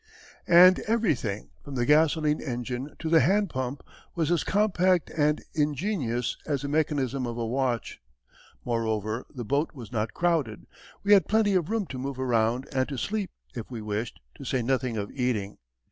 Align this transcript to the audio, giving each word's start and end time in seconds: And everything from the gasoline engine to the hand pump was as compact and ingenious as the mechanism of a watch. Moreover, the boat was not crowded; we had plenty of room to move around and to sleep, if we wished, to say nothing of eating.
And 0.47 0.79
everything 0.87 1.51
from 1.63 1.75
the 1.75 1.85
gasoline 1.85 2.41
engine 2.41 2.95
to 2.97 3.07
the 3.07 3.19
hand 3.19 3.51
pump 3.51 3.83
was 4.15 4.31
as 4.31 4.43
compact 4.43 5.11
and 5.11 5.43
ingenious 5.53 6.37
as 6.47 6.63
the 6.63 6.67
mechanism 6.67 7.27
of 7.27 7.37
a 7.37 7.45
watch. 7.45 8.01
Moreover, 8.65 9.27
the 9.31 9.45
boat 9.45 9.75
was 9.75 9.91
not 9.91 10.15
crowded; 10.15 10.65
we 11.03 11.13
had 11.13 11.27
plenty 11.27 11.53
of 11.53 11.69
room 11.69 11.85
to 11.85 11.99
move 11.99 12.19
around 12.19 12.67
and 12.73 12.89
to 12.89 12.97
sleep, 12.97 13.29
if 13.53 13.69
we 13.69 13.79
wished, 13.79 14.19
to 14.37 14.43
say 14.43 14.63
nothing 14.63 14.97
of 14.97 15.11
eating. 15.11 15.59